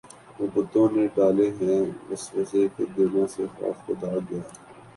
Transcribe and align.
وہ 0.37 0.45
بتوں 0.53 0.87
نے 0.95 1.03
ڈالے 1.15 1.47
ہیں 1.59 1.79
وسوسے 2.07 2.63
کہ 2.73 2.83
دلوں 2.95 3.27
سے 3.33 3.43
خوف 3.55 3.77
خدا 3.85 4.13
گیا 4.27 4.41